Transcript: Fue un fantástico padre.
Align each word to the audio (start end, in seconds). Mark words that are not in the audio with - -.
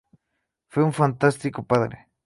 Fue 0.69 0.83
un 0.83 0.93
fantástico 0.93 1.61
padre. 1.63 2.07